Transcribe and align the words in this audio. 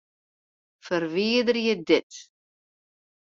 Ferwiderje 0.85 1.75
dit. 1.87 2.11